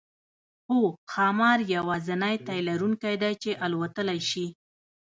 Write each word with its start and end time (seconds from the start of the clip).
هو 0.71 0.81
ښامار 1.11 1.59
یوازینی 1.75 2.35
تی 2.45 2.59
لرونکی 2.67 3.15
دی 3.21 3.33
چې 3.43 3.51
الوتلی 3.65 4.19
شي 4.29 4.45